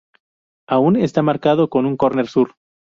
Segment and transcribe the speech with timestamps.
[0.67, 2.55] Aún está marcado un córner sur.